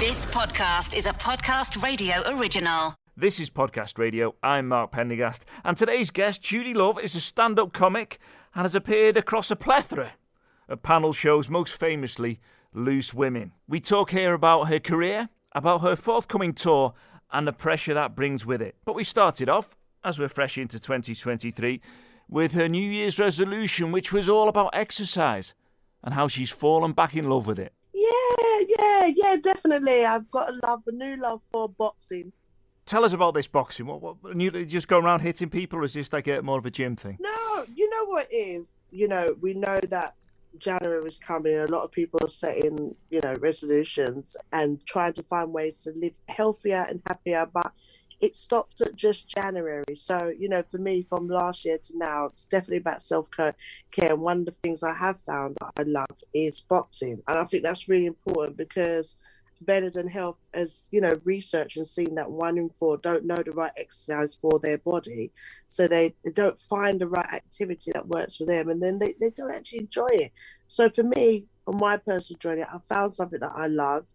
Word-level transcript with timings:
This 0.00 0.24
podcast 0.24 0.96
is 0.96 1.04
a 1.04 1.12
podcast 1.12 1.82
radio 1.82 2.22
original. 2.24 2.94
This 3.18 3.38
is 3.38 3.50
Podcast 3.50 3.98
Radio. 3.98 4.34
I'm 4.42 4.68
Mark 4.68 4.92
Pendergast, 4.92 5.44
and 5.62 5.76
today's 5.76 6.10
guest, 6.10 6.40
Judi 6.40 6.74
Love, 6.74 6.98
is 6.98 7.14
a 7.14 7.20
stand 7.20 7.58
up 7.58 7.74
comic 7.74 8.18
and 8.54 8.62
has 8.62 8.74
appeared 8.74 9.18
across 9.18 9.50
a 9.50 9.56
plethora 9.56 10.12
of 10.70 10.82
panel 10.82 11.12
shows, 11.12 11.50
most 11.50 11.74
famously 11.74 12.40
Loose 12.72 13.12
Women. 13.12 13.52
We 13.68 13.78
talk 13.78 14.12
here 14.12 14.32
about 14.32 14.68
her 14.68 14.80
career, 14.80 15.28
about 15.52 15.82
her 15.82 15.96
forthcoming 15.96 16.54
tour, 16.54 16.94
and 17.30 17.46
the 17.46 17.52
pressure 17.52 17.92
that 17.92 18.16
brings 18.16 18.46
with 18.46 18.62
it. 18.62 18.76
But 18.86 18.94
we 18.94 19.04
started 19.04 19.50
off, 19.50 19.76
as 20.02 20.18
we're 20.18 20.30
fresh 20.30 20.56
into 20.56 20.80
2023, 20.80 21.78
with 22.26 22.54
her 22.54 22.70
New 22.70 22.90
Year's 22.90 23.18
resolution, 23.18 23.92
which 23.92 24.14
was 24.14 24.30
all 24.30 24.48
about 24.48 24.70
exercise 24.72 25.52
and 26.02 26.14
how 26.14 26.26
she's 26.26 26.50
fallen 26.50 26.92
back 26.92 27.14
in 27.14 27.28
love 27.28 27.46
with 27.46 27.58
it. 27.58 27.74
Yeah, 28.10 28.64
yeah, 28.78 29.10
yeah, 29.14 29.36
definitely. 29.36 30.04
I've 30.04 30.30
got 30.30 30.50
a 30.50 30.60
love, 30.66 30.82
a 30.86 30.92
new 30.92 31.16
love 31.16 31.42
for 31.52 31.68
boxing. 31.68 32.32
Tell 32.86 33.04
us 33.04 33.12
about 33.12 33.34
this 33.34 33.46
boxing. 33.46 33.86
What, 33.86 34.02
what 34.02 34.40
you 34.40 34.66
just 34.66 34.88
go 34.88 34.98
around 34.98 35.20
hitting 35.20 35.48
people, 35.48 35.78
or 35.78 35.84
is 35.84 35.92
this 35.92 36.12
like 36.12 36.26
a, 36.26 36.42
more 36.42 36.58
of 36.58 36.66
a 36.66 36.70
gym 36.70 36.96
thing? 36.96 37.18
No, 37.20 37.64
you 37.74 37.88
know 37.88 38.04
what 38.06 38.26
it 38.30 38.34
is. 38.34 38.74
You 38.90 39.06
know, 39.08 39.36
we 39.40 39.54
know 39.54 39.78
that 39.90 40.16
January 40.58 41.06
is 41.06 41.18
coming. 41.18 41.56
A 41.56 41.66
lot 41.66 41.84
of 41.84 41.92
people 41.92 42.18
are 42.22 42.28
setting, 42.28 42.94
you 43.10 43.20
know, 43.22 43.34
resolutions 43.34 44.36
and 44.52 44.84
trying 44.86 45.12
to 45.14 45.22
find 45.24 45.52
ways 45.52 45.82
to 45.84 45.92
live 45.92 46.14
healthier 46.26 46.86
and 46.88 47.00
happier. 47.06 47.46
But 47.52 47.72
it 48.20 48.36
stops 48.36 48.80
at 48.80 48.94
just 48.94 49.28
January. 49.28 49.96
So, 49.96 50.32
you 50.36 50.48
know, 50.48 50.62
for 50.70 50.78
me, 50.78 51.02
from 51.02 51.28
last 51.28 51.64
year 51.64 51.78
to 51.78 51.98
now, 51.98 52.26
it's 52.26 52.46
definitely 52.46 52.78
about 52.78 53.02
self 53.02 53.28
care. 53.30 53.54
And 53.96 54.20
one 54.20 54.40
of 54.40 54.46
the 54.46 54.54
things 54.62 54.82
I 54.82 54.94
have 54.94 55.20
found 55.22 55.56
that 55.60 55.72
I 55.78 55.82
love 55.82 56.16
is 56.34 56.60
boxing. 56.60 57.22
And 57.26 57.38
I 57.38 57.44
think 57.44 57.62
that's 57.62 57.88
really 57.88 58.06
important 58.06 58.56
because 58.56 59.16
Benenden 59.64 60.10
Health 60.10 60.38
has, 60.54 60.88
you 60.90 61.00
know, 61.00 61.20
researched 61.24 61.76
and 61.76 61.86
seen 61.86 62.14
that 62.14 62.30
one 62.30 62.58
in 62.58 62.70
four 62.78 62.96
don't 62.98 63.24
know 63.24 63.42
the 63.42 63.52
right 63.52 63.72
exercise 63.76 64.34
for 64.34 64.58
their 64.58 64.78
body. 64.78 65.32
So 65.66 65.86
they, 65.86 66.14
they 66.24 66.32
don't 66.32 66.58
find 66.58 67.00
the 67.00 67.08
right 67.08 67.32
activity 67.32 67.92
that 67.92 68.08
works 68.08 68.36
for 68.36 68.46
them 68.46 68.68
and 68.68 68.82
then 68.82 68.98
they, 68.98 69.14
they 69.20 69.30
don't 69.30 69.54
actually 69.54 69.80
enjoy 69.80 70.08
it. 70.12 70.32
So 70.66 70.88
for 70.88 71.02
me, 71.02 71.46
on 71.66 71.78
my 71.78 71.96
personal 71.98 72.38
journey, 72.38 72.62
I 72.62 72.78
found 72.88 73.14
something 73.14 73.40
that 73.40 73.52
I 73.54 73.66
love 73.66 74.06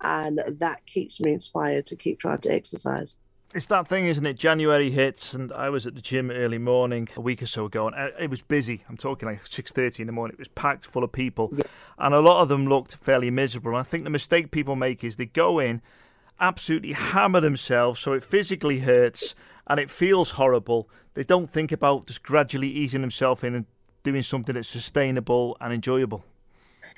and 0.00 0.40
that 0.58 0.86
keeps 0.86 1.20
me 1.20 1.32
inspired 1.32 1.86
to 1.86 1.96
keep 1.96 2.20
trying 2.20 2.38
to 2.38 2.52
exercise. 2.52 3.16
It's 3.54 3.66
that 3.66 3.86
thing, 3.86 4.06
isn't 4.06 4.24
it? 4.24 4.38
January 4.38 4.90
hits, 4.90 5.34
and 5.34 5.52
I 5.52 5.68
was 5.68 5.86
at 5.86 5.94
the 5.94 6.00
gym 6.00 6.30
early 6.30 6.56
morning 6.56 7.06
a 7.16 7.20
week 7.20 7.42
or 7.42 7.46
so 7.46 7.66
ago, 7.66 7.86
and 7.86 7.94
uh, 7.94 8.08
it 8.18 8.30
was 8.30 8.40
busy. 8.40 8.82
I'm 8.88 8.96
talking 8.96 9.28
like 9.28 9.44
six 9.46 9.70
thirty 9.70 10.02
in 10.02 10.06
the 10.06 10.12
morning. 10.12 10.32
It 10.34 10.38
was 10.38 10.48
packed 10.48 10.86
full 10.86 11.04
of 11.04 11.12
people, 11.12 11.52
and 11.98 12.14
a 12.14 12.20
lot 12.20 12.40
of 12.40 12.48
them 12.48 12.66
looked 12.66 12.96
fairly 12.96 13.30
miserable. 13.30 13.72
And 13.72 13.80
I 13.80 13.82
think 13.82 14.04
the 14.04 14.10
mistake 14.10 14.52
people 14.52 14.74
make 14.74 15.04
is 15.04 15.16
they 15.16 15.26
go 15.26 15.58
in, 15.58 15.82
absolutely 16.40 16.94
hammer 16.94 17.40
themselves, 17.40 18.00
so 18.00 18.14
it 18.14 18.24
physically 18.24 18.78
hurts 18.78 19.34
and 19.66 19.78
it 19.78 19.90
feels 19.90 20.30
horrible. 20.32 20.88
They 21.12 21.24
don't 21.24 21.50
think 21.50 21.72
about 21.72 22.06
just 22.06 22.22
gradually 22.22 22.70
easing 22.70 23.02
themselves 23.02 23.44
in 23.44 23.54
and 23.54 23.66
doing 24.02 24.22
something 24.22 24.54
that's 24.54 24.68
sustainable 24.68 25.58
and 25.60 25.74
enjoyable. 25.74 26.24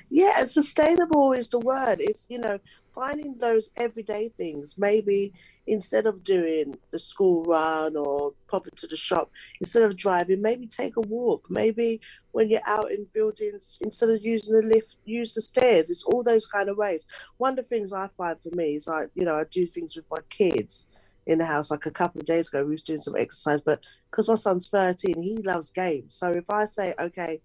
Yeah, 0.09 0.45
sustainable 0.45 1.33
is 1.33 1.49
the 1.49 1.59
word. 1.59 1.97
It's 1.99 2.25
you 2.29 2.39
know 2.39 2.59
finding 2.95 3.37
those 3.37 3.71
everyday 3.75 4.29
things. 4.29 4.75
Maybe 4.77 5.33
instead 5.67 6.05
of 6.05 6.23
doing 6.23 6.77
the 6.91 6.99
school 6.99 7.45
run 7.45 7.97
or 7.97 8.33
popping 8.47 8.73
to 8.77 8.87
the 8.87 8.95
shop, 8.95 9.29
instead 9.59 9.83
of 9.83 9.97
driving, 9.97 10.41
maybe 10.41 10.65
take 10.65 10.95
a 10.95 11.01
walk. 11.01 11.45
Maybe 11.49 11.99
when 12.31 12.49
you're 12.49 12.61
out 12.65 12.91
in 12.91 13.05
buildings, 13.13 13.77
instead 13.81 14.09
of 14.09 14.23
using 14.23 14.55
the 14.55 14.65
lift, 14.65 14.95
use 15.03 15.33
the 15.33 15.41
stairs. 15.41 15.89
It's 15.89 16.05
all 16.05 16.23
those 16.23 16.47
kind 16.47 16.69
of 16.69 16.77
ways. 16.77 17.05
One 17.37 17.51
of 17.51 17.57
the 17.57 17.63
things 17.63 17.91
I 17.91 18.07
find 18.17 18.37
for 18.41 18.55
me 18.55 18.75
is 18.75 18.87
like, 18.87 19.09
you 19.13 19.25
know, 19.25 19.35
I 19.35 19.43
do 19.51 19.67
things 19.67 19.95
with 19.95 20.05
my 20.09 20.21
kids 20.29 20.87
in 21.27 21.39
the 21.39 21.45
house. 21.45 21.69
Like 21.69 21.85
a 21.85 21.91
couple 21.91 22.21
of 22.21 22.25
days 22.25 22.47
ago, 22.47 22.63
we 22.63 22.71
was 22.71 22.83
doing 22.83 23.01
some 23.01 23.17
exercise, 23.17 23.61
but 23.61 23.81
because 24.09 24.27
my 24.29 24.35
son's 24.35 24.69
13, 24.69 25.21
he 25.21 25.37
loves 25.39 25.71
games. 25.71 26.15
So 26.15 26.31
if 26.31 26.49
I 26.49 26.65
say, 26.65 26.93
okay, 26.99 27.41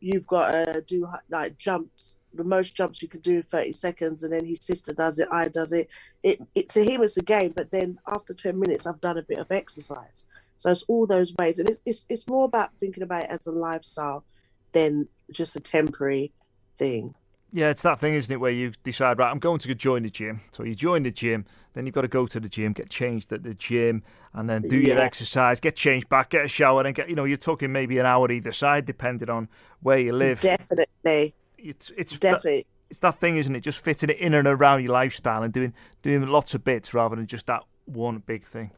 you've 0.00 0.26
got 0.26 0.50
to 0.50 0.84
do 0.86 1.08
like 1.30 1.56
jumps 1.58 2.16
the 2.34 2.44
most 2.44 2.76
jumps 2.76 3.02
you 3.02 3.08
can 3.08 3.20
do 3.20 3.36
in 3.36 3.42
30 3.42 3.72
seconds 3.72 4.22
and 4.22 4.32
then 4.32 4.44
his 4.44 4.58
sister 4.62 4.92
does 4.92 5.18
it 5.18 5.28
i 5.30 5.48
does 5.48 5.72
it 5.72 5.88
it, 6.22 6.40
it 6.54 6.68
to 6.68 6.84
him 6.84 7.02
it's 7.02 7.16
a 7.16 7.22
game 7.22 7.52
but 7.54 7.70
then 7.70 7.98
after 8.06 8.34
10 8.34 8.58
minutes 8.58 8.86
i've 8.86 9.00
done 9.00 9.18
a 9.18 9.22
bit 9.22 9.38
of 9.38 9.50
exercise 9.50 10.26
so 10.58 10.70
it's 10.70 10.84
all 10.84 11.06
those 11.06 11.34
ways 11.38 11.58
and 11.58 11.68
it's, 11.68 11.78
it's, 11.84 12.06
it's 12.08 12.28
more 12.28 12.44
about 12.44 12.70
thinking 12.78 13.02
about 13.02 13.24
it 13.24 13.30
as 13.30 13.46
a 13.46 13.52
lifestyle 13.52 14.24
than 14.72 15.08
just 15.30 15.56
a 15.56 15.60
temporary 15.60 16.32
thing 16.78 17.14
yeah, 17.54 17.68
it's 17.68 17.82
that 17.82 17.98
thing, 17.98 18.14
isn't 18.14 18.32
it, 18.32 18.38
where 18.38 18.50
you 18.50 18.72
decide, 18.82 19.18
right, 19.18 19.30
I'm 19.30 19.38
going 19.38 19.58
to 19.58 19.74
join 19.74 20.04
the 20.04 20.08
gym. 20.08 20.40
So 20.52 20.62
you 20.62 20.74
join 20.74 21.02
the 21.02 21.10
gym, 21.10 21.44
then 21.74 21.84
you've 21.84 21.94
got 21.94 22.00
to 22.00 22.08
go 22.08 22.26
to 22.26 22.40
the 22.40 22.48
gym, 22.48 22.72
get 22.72 22.88
changed 22.88 23.30
at 23.30 23.42
the 23.42 23.52
gym, 23.52 24.02
and 24.32 24.48
then 24.48 24.62
do 24.62 24.78
yeah. 24.78 24.94
your 24.94 25.00
exercise, 25.00 25.60
get 25.60 25.76
changed 25.76 26.08
back, 26.08 26.30
get 26.30 26.46
a 26.46 26.48
shower, 26.48 26.82
and 26.82 26.94
get, 26.94 27.10
you 27.10 27.14
know, 27.14 27.24
you're 27.24 27.36
talking 27.36 27.70
maybe 27.70 27.98
an 27.98 28.06
hour 28.06 28.32
either 28.32 28.52
side, 28.52 28.86
depending 28.86 29.28
on 29.28 29.50
where 29.80 29.98
you 29.98 30.14
live. 30.14 30.40
Definitely 30.40 31.34
it's 31.62 31.92
it's 31.96 32.18
definitely. 32.18 32.58
That, 32.58 32.66
it's 32.90 33.00
that 33.00 33.18
thing, 33.20 33.38
isn't 33.38 33.56
it? 33.56 33.60
Just 33.60 33.82
fitting 33.82 34.10
it 34.10 34.18
in 34.18 34.34
and 34.34 34.46
around 34.46 34.82
your 34.82 34.92
lifestyle 34.92 35.42
and 35.42 35.52
doing 35.52 35.72
doing 36.02 36.26
lots 36.26 36.54
of 36.54 36.62
bits 36.62 36.92
rather 36.92 37.16
than 37.16 37.26
just 37.26 37.46
that 37.46 37.62
one 37.86 38.18
big 38.18 38.44
thing. 38.44 38.70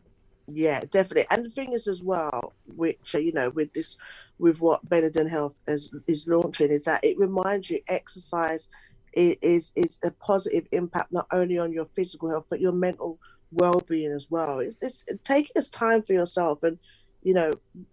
Yeah, 0.46 0.80
definitely. 0.90 1.26
And 1.30 1.46
the 1.46 1.50
thing 1.50 1.72
is, 1.72 1.88
as 1.88 2.02
well, 2.02 2.52
which 2.76 3.14
uh, 3.14 3.18
you 3.18 3.32
know, 3.32 3.50
with 3.50 3.72
this, 3.72 3.96
with 4.38 4.60
what 4.60 4.88
Benenden 4.88 5.28
Health 5.28 5.58
is 5.66 5.92
is 6.06 6.26
launching, 6.28 6.70
is 6.70 6.84
that 6.84 7.02
it 7.02 7.18
reminds 7.18 7.70
you 7.70 7.80
exercise 7.88 8.68
is 9.14 9.72
is 9.74 9.98
a 10.02 10.10
positive 10.10 10.66
impact 10.72 11.12
not 11.12 11.26
only 11.32 11.58
on 11.58 11.72
your 11.72 11.86
physical 11.94 12.28
health 12.28 12.46
but 12.50 12.60
your 12.60 12.72
mental 12.72 13.18
well-being 13.52 14.10
as 14.10 14.28
well. 14.30 14.58
It's, 14.58 14.82
it's 14.82 15.04
taking 15.22 15.52
this 15.54 15.70
time 15.70 16.02
for 16.02 16.12
yourself, 16.12 16.62
and 16.62 16.78
you 17.24 17.34
know, 17.34 17.50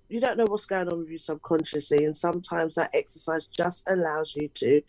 you 0.10 0.20
don't 0.20 0.38
know 0.38 0.46
what's 0.46 0.66
going 0.66 0.90
on 0.90 1.00
with 1.00 1.10
you 1.10 1.18
subconsciously, 1.18 2.06
and 2.06 2.16
sometimes 2.16 2.76
that 2.76 2.92
exercise 2.94 3.48
just 3.48 3.90
allows 3.90 4.36
you 4.36 4.50
to 4.56 4.82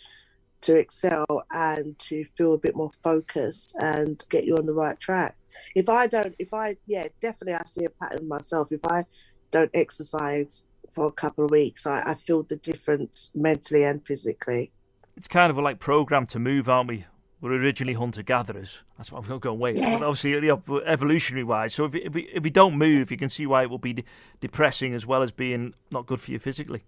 to 0.63 0.77
excel 0.77 1.45
and 1.51 1.99
to 1.99 2.25
feel 2.37 2.55
a 2.55 2.59
bit 2.59 2.77
more 2.77 2.93
focused 3.03 3.75
and 3.81 4.25
get 4.31 4.45
you 4.45 4.57
on 4.57 4.67
the 4.67 4.73
right 4.73 4.99
track. 5.01 5.37
If 5.75 5.89
I 5.89 6.07
don't, 6.07 6.35
if 6.39 6.55
I, 6.55 6.77
yeah, 6.87 7.09
definitely 7.21 7.55
I 7.55 7.65
see 7.65 7.85
a 7.85 7.91
pattern 7.91 8.29
myself. 8.29 8.71
If 8.71 8.85
I 8.87 9.05
don't 9.51 9.71
exercise 9.75 10.65
for 10.93 11.07
a 11.09 11.13
couple 11.13 11.45
of 11.45 11.51
weeks, 11.51 11.87
I, 11.87 12.03
I 12.03 12.15
feel 12.15 12.45
the 12.45 12.57
difference 12.57 13.33
mentally 13.35 13.83
and 13.83 14.07
physically. 14.07 14.71
It's 15.17 15.29
kind 15.29 15.51
of 15.51 15.59
like 15.59 15.79
program 15.79 16.27
to 16.29 16.39
move, 16.39 16.69
aren't 16.69 16.89
we? 16.89 17.07
Were 17.43 17.51
originally 17.51 17.93
hunter 17.93 18.23
gatherers. 18.23 18.85
That's 18.97 19.13
what 19.13 19.29
I'm 19.29 19.39
going. 19.41 19.59
Wait, 19.59 19.77
yeah. 19.77 19.97
obviously, 19.97 20.31
you 20.31 20.41
know, 20.41 20.79
evolutionary 20.87 21.45
wise. 21.45 21.75
So 21.75 21.85
if 21.85 21.95
if 21.95 22.15
we, 22.15 22.23
if 22.33 22.43
we 22.43 22.51
don't 22.51 22.79
move, 22.79 23.11
you 23.11 23.17
can 23.19 23.29
see 23.29 23.47
why 23.47 23.65
it 23.65 23.71
will 23.71 23.79
be 23.79 23.93
de- 23.93 24.05
depressing 24.41 24.95
as 24.95 25.05
well 25.05 25.23
as 25.23 25.33
being 25.33 25.75
not 25.91 26.07
good 26.07 26.21
for 26.21 26.31
you 26.31 26.39
physically. 26.39 26.85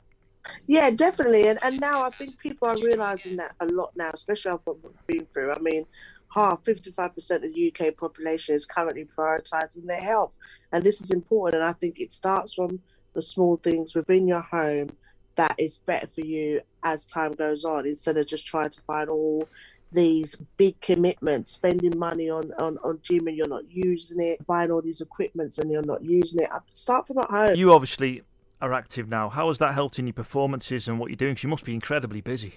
Yeah, 0.66 0.90
definitely. 0.90 1.48
And 1.48 1.58
and 1.62 1.80
now 1.80 2.04
I 2.04 2.10
think 2.10 2.38
people 2.38 2.68
are 2.68 2.76
realizing 2.76 3.36
that 3.36 3.52
a 3.60 3.66
lot 3.66 3.90
now, 3.96 4.10
especially 4.14 4.52
after 4.52 4.70
what 4.70 4.82
we've 4.82 5.18
been 5.18 5.26
through. 5.26 5.52
I 5.52 5.58
mean, 5.58 5.86
half, 6.32 6.62
55% 6.62 7.30
of 7.30 7.42
the 7.42 7.72
UK 7.74 7.96
population 7.96 8.54
is 8.54 8.64
currently 8.64 9.04
prioritizing 9.04 9.86
their 9.86 10.00
health. 10.00 10.34
And 10.72 10.84
this 10.84 11.00
is 11.00 11.10
important. 11.10 11.62
And 11.62 11.68
I 11.68 11.72
think 11.72 11.98
it 11.98 12.12
starts 12.12 12.54
from 12.54 12.80
the 13.14 13.22
small 13.22 13.56
things 13.56 13.94
within 13.94 14.28
your 14.28 14.42
home 14.42 14.90
that 15.36 15.54
is 15.58 15.78
better 15.78 16.08
for 16.14 16.20
you 16.20 16.60
as 16.84 17.06
time 17.06 17.32
goes 17.32 17.64
on 17.64 17.86
instead 17.86 18.16
of 18.16 18.26
just 18.26 18.46
trying 18.46 18.70
to 18.70 18.80
find 18.82 19.08
all 19.08 19.48
these 19.94 20.36
big 20.56 20.80
commitments, 20.80 21.52
spending 21.52 21.98
money 21.98 22.28
on, 22.28 22.52
on, 22.58 22.78
on 22.84 22.98
gym 23.02 23.26
and 23.28 23.36
you're 23.36 23.48
not 23.48 23.70
using 23.70 24.20
it, 24.20 24.44
buying 24.46 24.70
all 24.70 24.82
these 24.82 25.00
equipments 25.00 25.58
and 25.58 25.70
you're 25.70 25.82
not 25.82 26.04
using 26.04 26.40
it. 26.40 26.50
I 26.52 26.58
Start 26.72 27.06
from 27.06 27.18
at 27.18 27.30
home. 27.30 27.56
You 27.56 27.72
obviously 27.72 28.22
are 28.60 28.72
active 28.72 29.08
now. 29.08 29.28
How 29.28 29.48
has 29.48 29.58
that 29.58 29.74
helped 29.74 29.98
in 29.98 30.06
your 30.06 30.14
performances 30.14 30.88
and 30.88 30.98
what 30.98 31.10
you're 31.10 31.16
doing? 31.16 31.32
Because 31.32 31.44
you 31.44 31.48
must 31.48 31.64
be 31.64 31.74
incredibly 31.74 32.20
busy. 32.20 32.54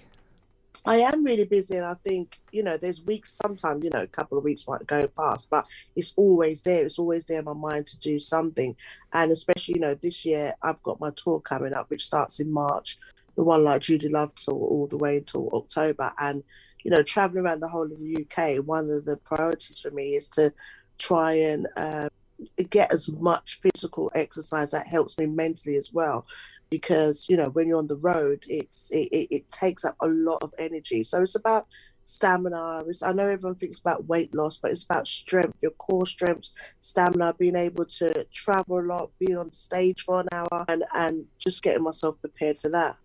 I 0.84 0.96
am 0.98 1.24
really 1.24 1.44
busy, 1.44 1.76
and 1.76 1.84
I 1.84 1.94
think 1.94 2.38
you 2.52 2.62
know, 2.62 2.76
there's 2.76 3.02
weeks. 3.02 3.32
Sometimes 3.32 3.84
you 3.84 3.90
know, 3.90 4.02
a 4.02 4.06
couple 4.06 4.38
of 4.38 4.44
weeks 4.44 4.68
might 4.68 4.86
go 4.86 5.08
past, 5.08 5.48
but 5.50 5.66
it's 5.96 6.14
always 6.16 6.62
there. 6.62 6.86
It's 6.86 6.98
always 6.98 7.24
there 7.24 7.40
in 7.40 7.46
my 7.46 7.52
mind 7.52 7.86
to 7.88 7.98
do 7.98 8.18
something, 8.18 8.76
and 9.12 9.32
especially 9.32 9.74
you 9.74 9.80
know, 9.80 9.94
this 9.94 10.24
year 10.24 10.54
I've 10.62 10.82
got 10.84 11.00
my 11.00 11.10
tour 11.16 11.40
coming 11.40 11.72
up, 11.72 11.90
which 11.90 12.06
starts 12.06 12.38
in 12.38 12.50
March, 12.50 12.98
the 13.36 13.42
one 13.42 13.64
like 13.64 13.82
Judi 13.82 14.10
Love 14.10 14.34
tour, 14.36 14.54
all 14.54 14.86
the 14.86 14.98
way 14.98 15.16
until 15.18 15.50
October, 15.52 16.12
and 16.18 16.44
you 16.84 16.90
know, 16.90 17.02
traveling 17.02 17.44
around 17.44 17.60
the 17.60 17.68
whole 17.68 17.84
of 17.84 17.98
the 17.98 18.26
UK, 18.26 18.64
one 18.64 18.90
of 18.90 19.04
the 19.04 19.16
priorities 19.16 19.80
for 19.80 19.90
me 19.90 20.14
is 20.14 20.28
to 20.28 20.52
try 20.98 21.32
and 21.32 21.66
uh, 21.76 22.08
get 22.70 22.92
as 22.92 23.08
much 23.08 23.60
physical 23.60 24.10
exercise 24.14 24.70
that 24.70 24.86
helps 24.86 25.18
me 25.18 25.26
mentally 25.26 25.76
as 25.76 25.92
well. 25.92 26.26
Because 26.70 27.26
you 27.28 27.36
know, 27.36 27.48
when 27.50 27.66
you're 27.66 27.78
on 27.78 27.86
the 27.86 27.96
road, 27.96 28.44
it's 28.48 28.90
it, 28.90 29.08
it, 29.10 29.28
it 29.30 29.52
takes 29.52 29.84
up 29.84 29.96
a 30.00 30.06
lot 30.06 30.42
of 30.42 30.52
energy. 30.58 31.02
So 31.02 31.22
it's 31.22 31.34
about 31.34 31.66
stamina. 32.04 32.84
It's, 32.86 33.02
I 33.02 33.12
know 33.12 33.28
everyone 33.28 33.56
thinks 33.56 33.78
about 33.78 34.06
weight 34.06 34.34
loss, 34.34 34.58
but 34.58 34.70
it's 34.70 34.84
about 34.84 35.08
strength, 35.08 35.58
your 35.62 35.70
core 35.72 36.06
strengths, 36.06 36.52
stamina, 36.80 37.34
being 37.38 37.56
able 37.56 37.86
to 37.86 38.24
travel 38.32 38.80
a 38.80 38.82
lot, 38.82 39.10
being 39.18 39.38
on 39.38 39.52
stage 39.52 40.02
for 40.02 40.20
an 40.20 40.28
hour, 40.32 40.64
and 40.68 40.84
and 40.94 41.24
just 41.38 41.62
getting 41.62 41.82
myself 41.82 42.20
prepared 42.20 42.60
for 42.60 42.68
that. 42.70 42.96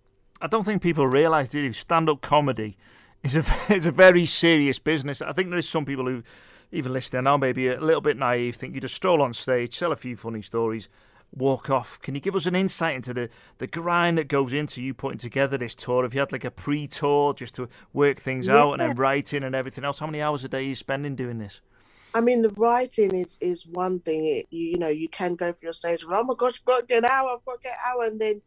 I 0.41 0.47
don't 0.47 0.63
think 0.63 0.81
people 0.81 1.07
realise, 1.07 1.49
do 1.49 1.59
you? 1.59 1.71
Stand 1.71 2.09
up 2.09 2.21
comedy 2.21 2.77
It's 3.23 3.35
a 3.35 3.43
it's 3.69 3.85
a 3.85 3.91
very 3.91 4.25
serious 4.25 4.79
business. 4.79 5.21
I 5.21 5.31
think 5.33 5.49
there's 5.49 5.67
some 5.69 5.85
people 5.85 6.05
who, 6.05 6.23
even 6.71 6.93
listening 6.93 7.23
now, 7.23 7.37
maybe 7.37 7.67
a 7.67 7.79
little 7.79 8.01
bit 8.01 8.17
naive, 8.17 8.55
think 8.55 8.75
you 8.75 8.81
just 8.81 8.95
stroll 8.95 9.21
on 9.21 9.33
stage, 9.33 9.77
tell 9.77 9.91
a 9.91 9.95
few 9.95 10.15
funny 10.15 10.41
stories, 10.41 10.89
walk 11.31 11.69
off. 11.69 11.99
Can 12.01 12.15
you 12.15 12.21
give 12.21 12.35
us 12.35 12.45
an 12.45 12.55
insight 12.55 12.95
into 12.95 13.13
the, 13.13 13.29
the 13.57 13.67
grind 13.67 14.17
that 14.17 14.27
goes 14.27 14.53
into 14.53 14.81
you 14.81 14.93
putting 14.93 15.17
together 15.17 15.57
this 15.57 15.75
tour? 15.75 16.03
Have 16.03 16.13
you 16.13 16.19
had 16.19 16.31
like 16.31 16.45
a 16.45 16.51
pre 16.51 16.87
tour 16.87 17.33
just 17.33 17.55
to 17.55 17.69
work 17.93 18.19
things 18.19 18.47
Yeah. 18.47 18.57
out 18.57 18.73
and 18.73 18.81
then 18.81 18.95
writing 18.95 19.43
and 19.43 19.55
everything 19.55 19.83
else? 19.83 19.99
How 19.99 20.07
many 20.07 20.21
hours 20.21 20.43
a 20.43 20.49
day 20.49 20.59
are 20.59 20.61
you 20.61 20.75
spending 20.75 21.15
doing 21.15 21.39
this? 21.39 21.61
I 22.15 22.21
mean, 22.21 22.43
the 22.43 22.49
writing 22.49 23.15
is 23.15 23.37
is 23.41 23.65
one 23.65 23.99
thing. 23.99 24.25
It 24.25 24.47
you, 24.51 24.67
you 24.71 24.77
know 24.77 24.89
you 24.89 25.09
can 25.09 25.35
go 25.35 25.51
for 25.51 25.59
your 25.63 25.73
stage. 25.73 26.05
Oh 26.07 26.23
my 26.23 26.35
gosh, 26.37 26.59
I've 26.61 26.65
got 26.65 26.79
to 26.81 26.85
get 26.85 26.99
an 26.99 27.05
hour. 27.05 27.29
I've 27.31 27.45
got 27.45 27.55
to 27.55 27.63
get 27.63 27.71
an 27.73 27.79
hour, 27.87 28.03
and 28.03 28.21
then 28.21 28.41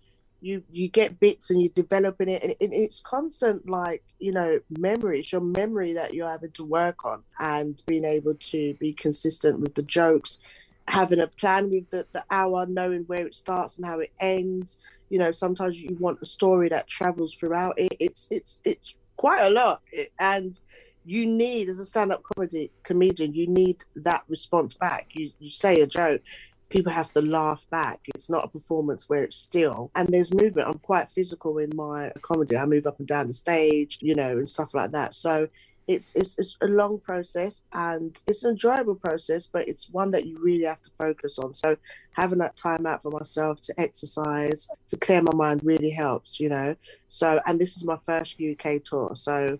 you 0.46 0.62
you 0.70 0.88
get 0.88 1.18
bits 1.18 1.50
and 1.50 1.60
you're 1.60 1.70
developing 1.74 2.28
it, 2.28 2.42
and 2.42 2.52
it, 2.52 2.72
it's 2.72 3.00
constant 3.00 3.68
like 3.68 4.02
you 4.18 4.32
know 4.32 4.60
memory. 4.78 5.20
It's 5.20 5.32
your 5.32 5.40
memory 5.40 5.92
that 5.94 6.14
you're 6.14 6.28
having 6.28 6.52
to 6.52 6.64
work 6.64 7.04
on, 7.04 7.22
and 7.38 7.82
being 7.86 8.04
able 8.04 8.34
to 8.34 8.74
be 8.74 8.92
consistent 8.92 9.58
with 9.60 9.74
the 9.74 9.82
jokes, 9.82 10.38
having 10.86 11.20
a 11.20 11.26
plan 11.26 11.70
with 11.70 11.90
the 11.90 12.06
the 12.12 12.24
hour, 12.30 12.66
knowing 12.66 13.02
where 13.02 13.26
it 13.26 13.34
starts 13.34 13.76
and 13.76 13.86
how 13.86 13.98
it 14.00 14.12
ends. 14.20 14.78
You 15.10 15.18
know, 15.18 15.32
sometimes 15.32 15.80
you 15.80 15.96
want 15.98 16.18
a 16.22 16.26
story 16.26 16.68
that 16.68 16.86
travels 16.86 17.34
throughout 17.34 17.74
it. 17.78 17.96
It's 17.98 18.28
it's 18.30 18.60
it's 18.64 18.94
quite 19.16 19.42
a 19.42 19.50
lot, 19.50 19.82
It- 19.92 20.12
and 20.20 20.60
you 21.08 21.24
need 21.24 21.68
as 21.68 21.78
a 21.78 21.84
stand-up 21.84 22.20
comedy 22.34 22.68
comedian 22.82 23.32
you 23.32 23.46
need 23.46 23.80
that 23.94 24.24
response 24.28 24.74
back 24.74 25.06
you 25.12 25.30
you 25.38 25.52
say 25.52 25.80
a 25.80 25.86
joke 25.86 26.20
people 26.68 26.92
have 26.92 27.12
to 27.12 27.22
laugh 27.22 27.64
back. 27.70 28.00
It's 28.14 28.28
not 28.28 28.44
a 28.44 28.48
performance 28.48 29.08
where 29.08 29.24
it's 29.24 29.36
still. 29.36 29.90
And 29.94 30.08
there's 30.08 30.34
movement. 30.34 30.68
I'm 30.68 30.78
quite 30.78 31.10
physical 31.10 31.58
in 31.58 31.70
my 31.74 32.12
comedy. 32.22 32.56
I 32.56 32.66
move 32.66 32.86
up 32.86 32.98
and 32.98 33.08
down 33.08 33.28
the 33.28 33.32
stage 33.32 33.98
you 34.00 34.14
know 34.14 34.38
and 34.38 34.48
stuff 34.48 34.74
like 34.74 34.92
that. 34.92 35.14
So 35.14 35.48
it's 35.86 36.16
it's, 36.16 36.36
it's 36.38 36.56
a 36.62 36.66
long 36.66 36.98
process 36.98 37.62
and 37.72 38.20
it's 38.26 38.42
an 38.42 38.50
enjoyable 38.50 38.96
process 38.96 39.46
but 39.46 39.68
it's 39.68 39.88
one 39.88 40.10
that 40.10 40.26
you 40.26 40.36
really 40.40 40.64
have 40.64 40.82
to 40.82 40.90
focus 40.98 41.38
on. 41.38 41.54
So 41.54 41.76
having 42.12 42.38
that 42.40 42.56
time 42.56 42.86
out 42.86 43.02
for 43.02 43.10
myself 43.10 43.60
to 43.62 43.80
exercise 43.80 44.68
to 44.88 44.96
clear 44.96 45.22
my 45.22 45.34
mind 45.34 45.60
really 45.62 45.90
helps 45.90 46.40
you 46.40 46.48
know. 46.48 46.74
So 47.08 47.40
and 47.46 47.60
this 47.60 47.76
is 47.76 47.84
my 47.84 47.98
first 48.06 48.40
uk 48.40 48.84
tour. 48.84 49.12
So 49.14 49.58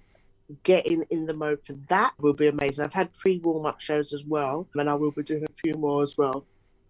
getting 0.62 1.04
in 1.10 1.26
the 1.26 1.34
mode 1.34 1.60
for 1.64 1.74
that 1.88 2.14
will 2.18 2.32
be 2.32 2.48
amazing. 2.48 2.84
I've 2.84 2.92
had 2.92 3.14
pre 3.14 3.38
warm 3.38 3.66
up 3.66 3.80
shows 3.80 4.12
as 4.12 4.24
well, 4.24 4.66
and 4.74 4.88
I 4.88 4.94
will 4.94 5.10
be 5.10 5.22
doing 5.22 5.44
a 5.44 5.52
few 5.62 5.74
more 5.74 6.02
as 6.02 6.16
well 6.16 6.44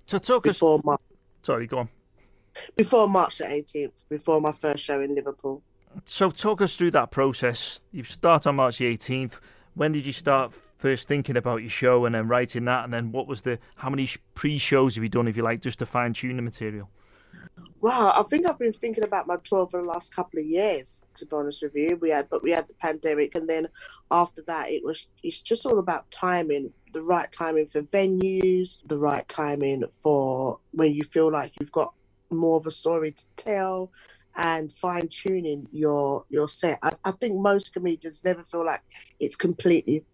So 0.07 0.19
talk 0.19 0.47
us. 0.47 0.57
before 0.59 0.81
Mar- 0.85 1.01
Sorry, 1.43 1.67
go 1.67 1.79
on. 1.79 1.89
before 2.77 3.09
March 3.09 3.39
the 3.39 3.45
18th, 3.45 3.93
before 4.09 4.41
my 4.41 4.53
first 4.53 4.83
show 4.85 5.01
in 5.01 5.15
Liverpool. 5.15 5.63
So 6.05 6.31
talk 6.31 6.61
us 6.61 6.77
through 6.77 6.93
that 6.93 7.11
process. 7.11 7.81
You 7.93 8.03
start 8.05 8.47
on 8.47 8.57
March 8.57 8.79
the 8.79 8.85
18th. 8.87 9.39
When 9.75 9.93
did 9.93 10.07
you 10.07 10.13
start 10.13 10.55
first 10.55 11.07
thinking 11.09 11.37
about 11.37 11.61
your 11.61 11.71
show 11.71 12.05
and 12.07 12.15
then 12.15 12.29
writing 12.29 12.65
that? 12.67 12.85
And 12.85 12.93
then 12.93 13.13
what 13.13 13.27
was 13.27 13.43
the 13.43 13.59
how 13.77 13.91
many 13.91 14.09
pre-shows 14.35 14.95
have 14.95 15.03
you 15.03 15.09
done, 15.11 15.29
if 15.29 15.37
you 15.37 15.43
like, 15.43 15.61
just 15.61 15.81
to 15.81 15.87
fine 15.87 16.13
tune 16.13 16.37
the 16.37 16.43
material? 16.43 16.89
Wow, 17.81 18.13
I 18.17 18.23
think 18.25 18.47
I've 18.47 18.59
been 18.59 18.73
thinking 18.73 19.05
about 19.05 19.27
my 19.27 19.37
tour 19.45 19.67
for 19.67 19.81
the 19.83 19.87
last 19.87 20.15
couple 20.15 20.41
of 20.41 20.47
years. 20.47 21.07
To 21.17 21.27
be 21.27 21.37
honest 21.37 21.63
with 21.63 21.75
you, 21.75 21.99
we 22.01 22.11
had, 22.11 22.29
but 22.31 22.43
we 22.43 22.51
had 22.51 22.67
the 22.69 22.75
pandemic, 22.75 23.35
and 23.35 23.49
then 23.49 23.69
after 24.11 24.43
that, 24.47 24.71
it 24.71 24.83
was. 24.85 25.07
It's 25.23 25.43
just 25.43 25.67
all 25.67 25.79
about 25.79 26.11
timing, 26.11 26.73
the 26.97 27.03
right 27.03 27.31
timing 27.31 27.67
for 27.67 27.83
venues, 27.83 28.79
the 28.87 28.97
right 28.97 29.29
timing 29.29 29.85
for 30.03 30.59
when 30.71 30.95
you 30.95 31.05
feel 31.05 31.31
like 31.31 31.53
you've 31.61 31.71
got 31.71 31.93
more 32.31 32.57
of 32.57 32.67
a 32.67 32.71
story 32.71 33.13
to 33.13 33.25
tell, 33.37 33.93
and 34.35 34.73
fine 34.73 35.07
tuning 35.09 35.69
your 35.73 36.25
your 36.31 36.49
set. 36.49 36.79
I, 36.83 36.93
I 37.05 37.11
think 37.11 37.39
most 37.39 37.75
comedians 37.75 38.25
never 38.25 38.43
feel 38.43 38.65
like 38.65 38.81
it's 39.21 39.37
completely 39.37 40.05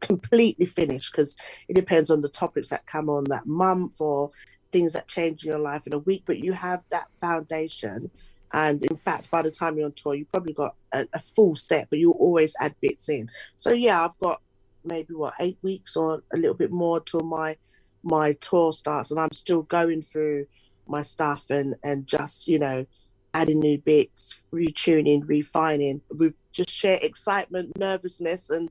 completely 0.00 0.66
finished 0.66 1.10
because 1.10 1.36
it 1.68 1.74
depends 1.74 2.10
on 2.10 2.20
the 2.20 2.28
topics 2.28 2.68
that 2.68 2.86
come 2.86 3.08
on 3.08 3.24
that 3.24 3.46
month 3.46 3.98
or 3.98 4.30
things 4.72 4.92
that 4.92 5.08
change 5.08 5.42
in 5.42 5.48
your 5.48 5.58
life 5.58 5.86
in 5.86 5.94
a 5.94 5.98
week, 5.98 6.24
but 6.26 6.38
you 6.38 6.52
have 6.52 6.82
that 6.90 7.06
foundation. 7.18 8.10
And 8.52 8.84
in 8.84 8.98
fact, 8.98 9.30
by 9.30 9.40
the 9.40 9.50
time 9.50 9.78
you're 9.78 9.86
on 9.86 9.92
tour, 9.92 10.14
you 10.14 10.26
probably 10.26 10.52
got 10.52 10.74
a, 10.92 11.06
a 11.14 11.20
full 11.20 11.56
set, 11.56 11.88
but 11.88 11.98
you 11.98 12.10
always 12.12 12.54
add 12.60 12.74
bits 12.82 13.08
in. 13.08 13.30
So 13.58 13.72
yeah, 13.72 14.04
I've 14.04 14.18
got 14.18 14.42
maybe 14.86 15.14
what 15.14 15.34
eight 15.40 15.58
weeks 15.62 15.96
or 15.96 16.22
a 16.32 16.36
little 16.36 16.54
bit 16.54 16.70
more 16.70 17.00
till 17.00 17.20
my 17.20 17.56
my 18.02 18.32
tour 18.34 18.72
starts, 18.72 19.10
and 19.10 19.20
I'm 19.20 19.32
still 19.32 19.62
going 19.62 20.02
through 20.02 20.46
my 20.86 21.02
stuff 21.02 21.44
and 21.50 21.74
and 21.82 22.06
just 22.06 22.48
you 22.48 22.58
know 22.58 22.86
adding 23.34 23.60
new 23.60 23.78
bits, 23.78 24.38
retuning, 24.52 25.22
refining. 25.26 26.00
With 26.10 26.34
just 26.52 26.70
sheer 26.70 26.98
excitement, 27.02 27.76
nervousness, 27.76 28.50
and 28.50 28.70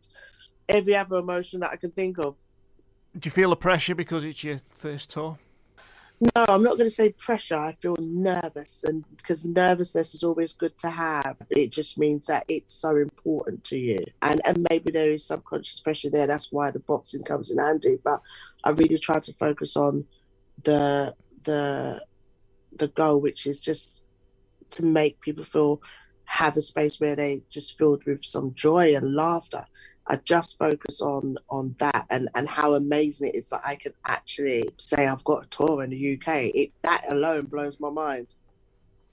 every 0.68 0.96
other 0.96 1.18
emotion 1.18 1.60
that 1.60 1.72
I 1.72 1.76
can 1.76 1.92
think 1.92 2.18
of. 2.18 2.36
Do 3.18 3.28
you 3.28 3.32
feel 3.32 3.52
the 3.52 3.56
pressure 3.56 3.96
because 3.96 4.26
it's 4.26 4.44
your 4.44 4.58
first 4.58 5.12
tour? 5.12 5.38
No, 6.22 6.46
I'm 6.48 6.64
not 6.64 6.78
going 6.78 6.90
to 6.90 6.96
say 6.96 7.10
pressure. 7.10 7.58
I 7.58 7.74
feel 7.74 7.98
nervous, 8.00 8.84
and 8.84 9.04
because 9.18 9.44
nervousness 9.44 10.16
is 10.16 10.24
always 10.24 10.54
good 10.54 10.78
to 10.80 10.90
have, 10.90 11.36
it 11.50 11.72
just 11.72 11.98
means 11.98 12.28
that 12.28 12.46
it's 12.48 12.74
so 12.74 12.96
important 12.96 13.64
to 13.66 13.78
you. 13.78 14.04
And 14.22 14.42
and 14.46 14.66
maybe 14.70 14.92
there 14.92 15.12
is 15.12 15.26
subconscious 15.28 15.82
pressure 15.82 16.10
there. 16.10 16.28
That's 16.28 16.52
why 16.52 16.72
the 16.72 16.80
boxing 16.80 17.24
comes 17.24 17.52
in 17.52 17.58
handy. 17.58 17.98
But 18.02 18.22
I 18.64 18.70
really 18.70 18.98
try 18.98 19.20
to 19.20 19.34
focus 19.34 19.76
on 19.76 20.06
the 20.64 21.14
the 21.44 22.02
the 22.78 22.88
goal, 22.88 23.20
which 23.20 23.46
is 23.46 23.62
just 23.62 24.02
to 24.72 24.86
make 24.86 25.20
people 25.22 25.44
feel 25.44 25.82
have 26.26 26.58
a 26.58 26.62
space 26.62 27.00
where 27.00 27.16
they 27.16 27.42
just 27.50 27.78
filled 27.78 28.04
with 28.06 28.24
some 28.24 28.54
joy 28.54 28.96
and 28.96 29.14
laughter. 29.14 29.66
I 30.08 30.18
just 30.18 30.58
focus 30.58 31.02
on 31.02 31.38
on 31.50 31.76
that 31.80 32.06
and 32.10 32.30
and 32.36 32.48
how 32.48 32.76
amazing 32.76 33.30
it 33.30 33.36
is 33.36 33.50
that 33.50 33.62
I 33.66 33.76
can 33.76 33.94
actually 34.06 34.70
say 34.78 35.08
I've 35.08 35.24
got 35.24 35.46
a 35.46 35.48
tour 35.48 35.84
in 35.84 35.90
the 35.90 36.14
UK. 36.16 36.52
It 36.56 36.72
that 36.84 37.04
alone 37.10 37.46
blows 37.46 37.80
my 37.80 37.90
mind. 37.90 38.36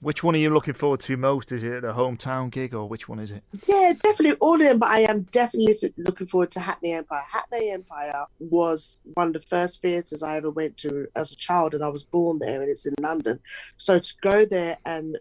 Which 0.03 0.21
one 0.21 0.35
are 0.35 0.37
you 0.37 0.49
looking 0.49 0.73
forward 0.73 0.99
to 1.01 1.15
most? 1.15 1.53
Is 1.53 1.63
it 1.63 1.85
a 1.85 1.93
hometown 1.93 2.51
gig 2.51 2.73
or 2.73 2.89
which 2.89 3.07
one 3.07 3.19
is 3.19 3.31
it? 3.31 3.41
Yeah, 3.65 3.93
definitely 3.93 4.33
all 4.41 4.55
of 4.55 4.59
them, 4.59 4.77
but 4.77 4.89
I 4.89 4.99
am 4.99 5.21
definitely 5.31 5.93
looking 5.95 6.27
forward 6.27 6.51
to 6.51 6.59
Hackney 6.59 6.91
Empire. 6.91 7.23
Hackney 7.31 7.71
Empire 7.71 8.25
was 8.39 8.97
one 9.13 9.27
of 9.27 9.33
the 9.33 9.41
first 9.41 9.81
theatres 9.81 10.21
I 10.21 10.35
ever 10.35 10.49
went 10.49 10.75
to 10.79 11.07
as 11.15 11.31
a 11.31 11.37
child, 11.37 11.73
and 11.73 11.85
I 11.85 11.87
was 11.87 12.03
born 12.03 12.39
there, 12.39 12.61
and 12.61 12.69
it's 12.69 12.85
in 12.85 12.95
London. 12.99 13.39
So 13.77 13.97
to 13.97 14.13
go 14.21 14.43
there 14.43 14.77
and 14.85 15.17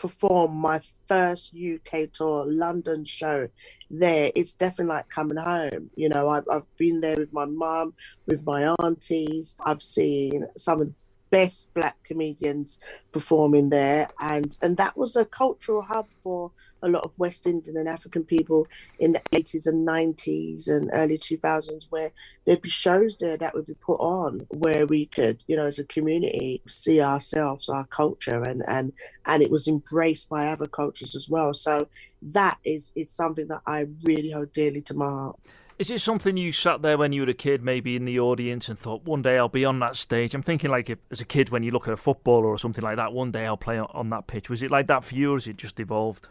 perform 0.00 0.56
my 0.56 0.80
first 1.06 1.54
UK 1.54 2.10
tour, 2.10 2.46
London 2.46 3.04
show 3.04 3.48
there, 3.90 4.32
it's 4.34 4.54
definitely 4.54 4.94
like 4.94 5.10
coming 5.10 5.36
home. 5.36 5.90
You 5.94 6.08
know, 6.08 6.28
I've, 6.28 6.44
I've 6.50 6.76
been 6.78 7.02
there 7.02 7.16
with 7.16 7.34
my 7.34 7.44
mum, 7.44 7.92
with 8.26 8.44
my 8.46 8.74
aunties. 8.80 9.56
I've 9.60 9.82
seen 9.82 10.46
some 10.56 10.80
of 10.80 10.86
the 10.86 10.94
best 11.28 11.72
black 11.74 12.02
comedians 12.02 12.80
performing 13.12 13.68
there, 13.68 14.08
and 14.20 14.56
and 14.62 14.78
that 14.78 14.96
was 14.96 15.16
a 15.16 15.24
cultural 15.26 15.82
hub 15.82 16.08
for 16.22 16.50
a 16.82 16.88
lot 16.88 17.04
of 17.04 17.18
West 17.18 17.46
Indian 17.46 17.76
and 17.76 17.88
African 17.88 18.24
people 18.24 18.66
in 18.98 19.12
the 19.12 19.20
80s 19.32 19.66
and 19.66 19.86
90s 19.86 20.68
and 20.68 20.90
early 20.92 21.18
2000s, 21.18 21.86
where 21.90 22.10
there'd 22.44 22.62
be 22.62 22.70
shows 22.70 23.16
there 23.18 23.36
that 23.36 23.54
would 23.54 23.66
be 23.66 23.74
put 23.74 24.00
on 24.00 24.46
where 24.48 24.86
we 24.86 25.06
could, 25.06 25.42
you 25.46 25.56
know, 25.56 25.66
as 25.66 25.78
a 25.78 25.84
community, 25.84 26.62
see 26.68 27.00
ourselves, 27.00 27.68
our 27.68 27.86
culture, 27.86 28.42
and 28.42 28.62
and 28.68 28.92
and 29.26 29.42
it 29.42 29.50
was 29.50 29.68
embraced 29.68 30.28
by 30.28 30.48
other 30.48 30.66
cultures 30.66 31.14
as 31.14 31.28
well. 31.28 31.54
So 31.54 31.88
that 32.22 32.58
is 32.64 32.92
it's 32.94 33.12
something 33.12 33.48
that 33.48 33.62
I 33.66 33.86
really 34.02 34.30
hold 34.30 34.52
dearly 34.52 34.82
to 34.82 34.94
my 34.94 35.06
heart. 35.06 35.40
Is 35.80 35.90
it 35.90 36.02
something 36.02 36.36
you 36.36 36.52
sat 36.52 36.82
there 36.82 36.98
when 36.98 37.14
you 37.14 37.22
were 37.22 37.30
a 37.30 37.32
kid, 37.32 37.62
maybe 37.62 37.96
in 37.96 38.04
the 38.04 38.20
audience, 38.20 38.68
and 38.68 38.78
thought, 38.78 39.04
one 39.04 39.22
day 39.22 39.38
I'll 39.38 39.48
be 39.48 39.64
on 39.64 39.78
that 39.78 39.96
stage? 39.96 40.34
I'm 40.34 40.42
thinking 40.42 40.70
like 40.70 40.94
as 41.10 41.22
a 41.22 41.24
kid 41.24 41.48
when 41.48 41.62
you 41.62 41.70
look 41.70 41.88
at 41.88 41.94
a 41.94 41.96
footballer 41.96 42.48
or 42.48 42.58
something 42.58 42.84
like 42.84 42.96
that, 42.96 43.14
one 43.14 43.30
day 43.30 43.46
I'll 43.46 43.56
play 43.56 43.78
on- 43.78 43.90
on 43.94 44.10
that 44.10 44.26
pitch. 44.26 44.50
Was 44.50 44.62
it 44.62 44.70
like 44.70 44.88
that 44.88 45.04
for 45.04 45.14
you, 45.14 45.32
or 45.32 45.36
has 45.36 45.48
it 45.48 45.56
just 45.56 45.80
evolved? 45.80 46.28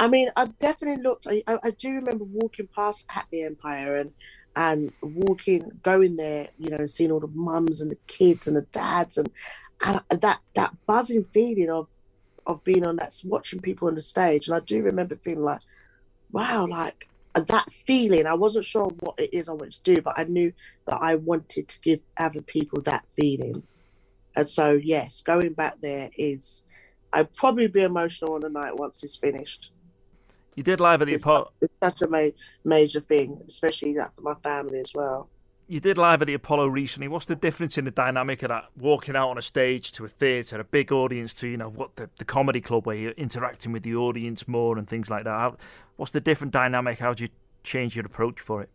I 0.00 0.08
mean, 0.08 0.30
I 0.34 0.46
definitely 0.46 1.02
looked. 1.02 1.26
I, 1.26 1.42
I 1.46 1.72
do 1.72 1.92
remember 1.96 2.24
walking 2.24 2.68
past 2.74 3.04
at 3.14 3.26
the 3.30 3.42
Empire 3.44 3.96
and 3.96 4.12
and 4.56 4.92
walking, 5.02 5.70
going 5.82 6.16
there, 6.16 6.48
you 6.58 6.70
know, 6.70 6.86
seeing 6.86 7.12
all 7.12 7.20
the 7.20 7.28
mums 7.28 7.82
and 7.82 7.90
the 7.90 7.98
kids 8.06 8.48
and 8.48 8.56
the 8.56 8.66
dads 8.72 9.18
and 9.18 9.30
and 9.84 10.00
that 10.22 10.40
that 10.54 10.74
buzzing 10.86 11.26
feeling 11.34 11.68
of 11.68 11.86
of 12.46 12.64
being 12.64 12.86
on 12.86 12.96
that, 12.96 13.14
watching 13.24 13.60
people 13.60 13.88
on 13.88 13.94
the 13.94 14.00
stage. 14.00 14.48
And 14.48 14.56
I 14.56 14.60
do 14.60 14.82
remember 14.82 15.16
feeling 15.16 15.44
like, 15.44 15.60
wow, 16.32 16.66
like 16.66 17.06
that 17.34 17.70
feeling. 17.70 18.24
I 18.24 18.34
wasn't 18.34 18.64
sure 18.64 18.86
what 19.00 19.20
it 19.20 19.34
is 19.34 19.50
I 19.50 19.52
wanted 19.52 19.84
to 19.84 19.94
do, 19.96 20.00
but 20.00 20.14
I 20.16 20.24
knew 20.24 20.50
that 20.86 20.96
I 20.96 21.16
wanted 21.16 21.68
to 21.68 21.80
give 21.82 22.00
other 22.16 22.40
people 22.40 22.80
that 22.82 23.04
feeling. 23.20 23.62
And 24.34 24.48
so, 24.48 24.72
yes, 24.72 25.20
going 25.20 25.52
back 25.52 25.74
there 25.82 26.08
is. 26.16 26.64
I'd 27.12 27.34
probably 27.34 27.66
be 27.66 27.82
emotional 27.82 28.34
on 28.34 28.42
the 28.42 28.48
night 28.48 28.76
once 28.76 29.02
it's 29.02 29.16
finished 29.16 29.72
You 30.54 30.62
did 30.62 30.80
live 30.80 31.00
at 31.02 31.06
the 31.06 31.14
Apollo. 31.14 31.52
it's 31.60 31.72
such 31.82 32.02
a 32.02 32.08
ma- 32.08 32.28
major 32.64 33.00
thing, 33.00 33.40
especially 33.46 33.94
like 33.94 34.14
for 34.14 34.22
my 34.22 34.34
family 34.42 34.80
as 34.80 34.92
well. 34.94 35.28
You 35.68 35.78
did 35.78 35.96
live 35.98 36.20
at 36.20 36.26
the 36.26 36.34
Apollo 36.34 36.66
recently. 36.66 37.06
What's 37.06 37.26
the 37.26 37.36
difference 37.36 37.78
in 37.78 37.84
the 37.84 37.92
dynamic 37.92 38.42
of 38.42 38.48
that 38.48 38.70
walking 38.76 39.14
out 39.14 39.30
on 39.30 39.38
a 39.38 39.42
stage 39.42 39.92
to 39.92 40.04
a 40.04 40.08
theatre, 40.08 40.58
a 40.58 40.64
big 40.64 40.90
audience, 40.90 41.32
to 41.34 41.48
you 41.48 41.56
know 41.56 41.68
what 41.68 41.94
the, 41.94 42.10
the 42.18 42.24
comedy 42.24 42.60
club 42.60 42.86
where 42.86 42.96
you're 42.96 43.12
interacting 43.12 43.70
with 43.70 43.84
the 43.84 43.94
audience 43.94 44.48
more 44.48 44.76
and 44.76 44.88
things 44.88 45.08
like 45.08 45.22
that? 45.24 45.30
How, 45.30 45.56
what's 45.96 46.10
the 46.10 46.20
different 46.20 46.52
dynamic? 46.52 46.98
How 46.98 47.14
do 47.14 47.22
you 47.22 47.30
change 47.62 47.94
your 47.94 48.04
approach 48.04 48.40
for 48.40 48.62
it? 48.62 48.70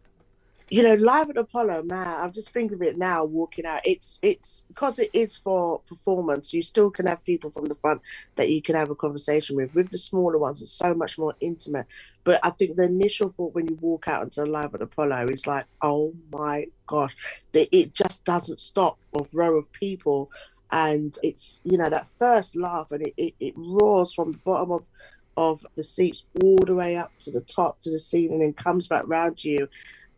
You 0.70 0.82
know, 0.82 0.96
live 0.96 1.30
at 1.30 1.38
Apollo, 1.38 1.84
man, 1.84 2.08
I'm 2.08 2.34
just 2.34 2.50
thinking 2.50 2.76
of 2.76 2.82
it 2.82 2.98
now, 2.98 3.24
walking 3.24 3.66
out. 3.66 3.82
It's 3.86 4.18
it's 4.24 4.64
because 4.68 4.98
it 4.98 5.10
is 5.14 5.36
for 5.36 5.80
performance. 5.88 6.54
You 6.54 6.64
still 6.64 6.90
can 6.90 7.06
have 7.06 7.24
people 7.24 7.52
from 7.52 7.66
the 7.66 7.76
front 7.76 8.02
that 8.36 8.50
you 8.50 8.62
can 8.64 8.76
have 8.76 8.90
a 8.90 8.96
conversation 8.96 9.56
with. 9.56 9.76
With 9.76 9.90
the 9.90 10.00
smaller 10.00 10.40
ones, 10.40 10.64
it's 10.64 10.72
so 10.72 10.96
much 10.96 11.20
more 11.20 11.36
intimate. 11.40 11.86
But 12.24 12.40
I 12.44 12.50
think 12.50 12.76
the 12.76 12.86
initial 12.86 13.30
thought 13.30 13.54
when 13.54 13.68
you 13.68 13.78
walk 13.80 14.08
out 14.08 14.24
into 14.24 14.44
live 14.44 14.74
at 14.74 14.82
Apollo 14.82 15.28
is 15.30 15.46
like, 15.46 15.66
oh 15.84 16.14
my 16.32 16.66
gosh, 16.88 17.16
that 17.52 17.68
it 17.72 17.94
just 17.94 18.26
doesn't 18.26 18.60
stop 18.60 18.98
of 19.14 19.30
row 19.34 19.58
of 19.58 19.72
people, 19.72 20.32
and 20.72 21.16
it's 21.22 21.62
you 21.64 21.78
know 21.78 21.90
that 21.90 22.10
first 22.10 22.56
laugh 22.56 22.92
and 22.92 23.06
it, 23.06 23.14
it, 23.18 23.34
it 23.40 23.54
roars 23.56 24.14
from 24.14 24.32
the 24.32 24.38
bottom 24.40 24.72
of 24.72 24.84
of 25.38 25.66
the 25.76 25.84
seats 25.84 26.26
all 26.42 26.58
the 26.66 26.74
way 26.74 26.96
up 26.96 27.12
to 27.20 27.30
the 27.30 27.42
top 27.42 27.82
to 27.82 27.92
the 27.92 28.00
ceiling 28.00 28.42
and 28.42 28.56
comes 28.58 28.88
back 28.88 29.04
round 29.06 29.38
to 29.38 29.50
you 29.50 29.68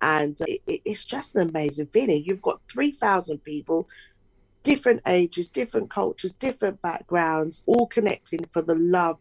and 0.02 0.38
it, 0.42 0.62
it's 0.68 1.06
just 1.06 1.36
an 1.36 1.50
amazing 1.50 1.88
feeling. 1.88 2.24
You've 2.26 2.42
got 2.42 2.62
3,000 2.72 3.40
people, 3.40 3.88
different 4.64 5.02
ages, 5.08 5.50
different 5.50 5.90
cultures, 5.90 6.34
different 6.34 6.82
backgrounds, 6.82 7.64
all 7.66 7.88
connecting 7.88 8.46
for 8.52 8.62
the 8.62 8.76
love 8.76 9.20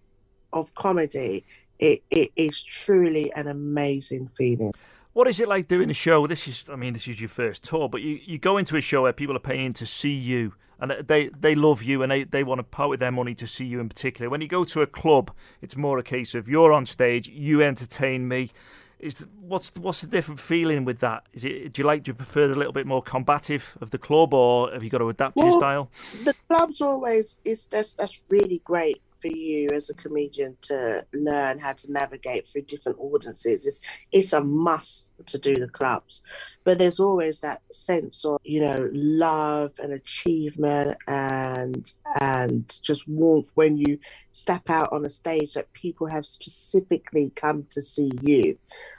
of 0.52 0.74
comedy. 0.74 1.44
It, 1.78 2.02
it 2.10 2.32
is 2.36 2.62
truly 2.62 3.32
an 3.34 3.48
amazing 3.48 4.30
feeling. 4.36 4.72
What 5.12 5.28
is 5.28 5.40
it 5.40 5.48
like 5.48 5.66
doing 5.68 5.90
a 5.90 5.94
show? 5.94 6.26
This 6.26 6.46
is, 6.46 6.64
I 6.70 6.76
mean, 6.76 6.92
this 6.92 7.08
is 7.08 7.20
your 7.20 7.30
first 7.30 7.62
tour, 7.64 7.88
but 7.88 8.02
you, 8.02 8.20
you 8.24 8.38
go 8.38 8.58
into 8.58 8.76
a 8.76 8.82
show 8.82 9.02
where 9.02 9.14
people 9.14 9.36
are 9.36 9.40
paying 9.40 9.72
to 9.74 9.86
see 9.86 10.14
you 10.14 10.52
and 10.78 10.92
they, 11.06 11.28
they 11.28 11.54
love 11.54 11.82
you 11.82 12.02
and 12.02 12.12
they, 12.12 12.24
they 12.24 12.44
want 12.44 12.58
to 12.58 12.62
part 12.62 12.90
with 12.90 13.00
their 13.00 13.10
money 13.12 13.34
to 13.36 13.46
see 13.46 13.64
you 13.64 13.80
in 13.80 13.88
particular. 13.88 14.28
When 14.28 14.42
you 14.42 14.48
go 14.48 14.64
to 14.64 14.82
a 14.82 14.86
club, 14.86 15.30
it's 15.62 15.76
more 15.76 15.98
a 15.98 16.02
case 16.02 16.34
of 16.34 16.48
you're 16.48 16.72
on 16.72 16.84
stage, 16.84 17.28
you 17.28 17.62
entertain 17.62 18.28
me 18.28 18.50
is 18.98 19.26
what's 19.40 19.70
the, 19.70 19.80
what's 19.80 20.00
the 20.00 20.06
different 20.06 20.40
feeling 20.40 20.84
with 20.84 21.00
that? 21.00 21.24
Is 21.32 21.44
it 21.44 21.72
do 21.72 21.82
you 21.82 21.86
like 21.86 22.02
do 22.02 22.10
you 22.10 22.14
prefer 22.14 22.48
the 22.48 22.54
little 22.54 22.72
bit 22.72 22.86
more 22.86 23.02
combative 23.02 23.76
of 23.80 23.90
the 23.90 23.98
club, 23.98 24.32
or 24.34 24.72
have 24.72 24.82
you 24.82 24.90
got 24.90 24.98
to 24.98 25.08
adapt 25.08 25.36
well, 25.36 25.46
your 25.46 25.60
style? 25.60 25.90
The 26.24 26.34
club's 26.48 26.80
always 26.80 27.40
is 27.44 27.66
that's 27.66 27.94
that's 27.94 28.20
really 28.28 28.62
great 28.64 29.02
for 29.26 29.36
you 29.36 29.68
as 29.74 29.90
a 29.90 29.94
comedian 29.94 30.56
to 30.62 31.04
learn 31.12 31.58
how 31.58 31.72
to 31.72 31.92
navigate 31.92 32.46
through 32.46 32.62
different 32.62 32.98
audiences. 32.98 33.66
It's 33.66 33.80
it's 34.12 34.32
a 34.32 34.42
must 34.42 35.10
to 35.26 35.38
do 35.38 35.56
the 35.56 35.68
clubs, 35.68 36.22
but 36.64 36.78
there's 36.78 37.00
always 37.00 37.40
that 37.40 37.62
sense 37.72 38.24
of 38.24 38.38
you 38.44 38.60
know 38.60 38.88
love 38.92 39.72
and 39.78 39.92
achievement 39.92 40.96
and 41.08 41.92
and 42.20 42.78
just 42.82 43.08
warmth 43.08 43.50
when 43.54 43.76
you 43.76 43.98
step 44.32 44.68
out 44.68 44.92
on 44.92 45.04
a 45.04 45.10
stage 45.10 45.54
that 45.54 45.72
people 45.72 46.06
have 46.06 46.26
specifically 46.26 47.32
come 47.34 47.66
to 47.70 47.82
see 47.82 48.10
you, 48.22 48.58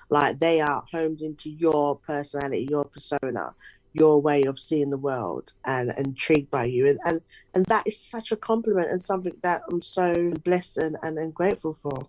like 0.09 0.39
they 0.39 0.61
are 0.61 0.83
homed 0.91 1.21
into 1.21 1.49
your 1.49 1.97
personality, 1.99 2.67
your 2.69 2.85
persona 2.85 3.53
your 3.99 4.21
way 4.21 4.43
of 4.43 4.59
seeing 4.59 4.89
the 4.89 4.97
world 4.97 5.53
and 5.65 5.93
intrigued 5.97 6.49
by 6.49 6.65
you 6.65 6.87
and 6.87 6.99
and, 7.05 7.21
and 7.53 7.65
that 7.65 7.85
is 7.87 7.99
such 7.99 8.31
a 8.31 8.35
compliment 8.35 8.89
and 8.89 9.01
something 9.01 9.33
that 9.41 9.61
i'm 9.69 9.81
so 9.81 10.31
blessed 10.43 10.77
and, 10.77 10.97
and, 11.03 11.17
and 11.17 11.33
grateful 11.33 11.77
for 11.81 12.07